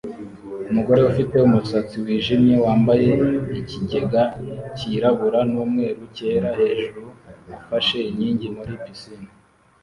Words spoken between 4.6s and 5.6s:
cyirabura